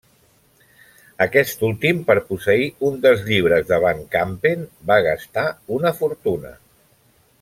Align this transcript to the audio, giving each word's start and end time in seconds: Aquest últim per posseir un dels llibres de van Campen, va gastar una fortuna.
Aquest 1.25 1.61
últim 1.67 1.99
per 2.07 2.15
posseir 2.29 2.65
un 2.89 2.97
dels 3.03 3.21
llibres 3.27 3.69
de 3.73 3.79
van 3.85 4.01
Campen, 4.17 4.65
va 4.93 4.99
gastar 5.09 5.45
una 5.77 5.93
fortuna. 6.01 6.57